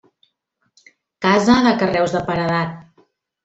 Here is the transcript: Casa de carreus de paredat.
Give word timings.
Casa 1.27 1.59
de 1.67 1.77
carreus 1.85 2.19
de 2.19 2.25
paredat. 2.33 2.77